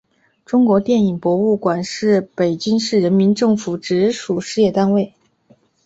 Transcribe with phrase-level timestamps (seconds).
[0.47, 5.13] 中国电影博物馆是北京市人民政府直属事业单位。